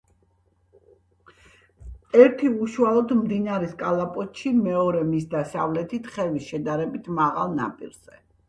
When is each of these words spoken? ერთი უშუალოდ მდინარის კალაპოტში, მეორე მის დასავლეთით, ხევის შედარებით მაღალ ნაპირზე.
ერთი 2.23 2.49
უშუალოდ 2.67 3.13
მდინარის 3.19 3.77
კალაპოტში, 3.83 4.55
მეორე 4.63 5.05
მის 5.13 5.29
დასავლეთით, 5.37 6.11
ხევის 6.17 6.49
შედარებით 6.55 7.13
მაღალ 7.21 7.59
ნაპირზე. 7.63 8.23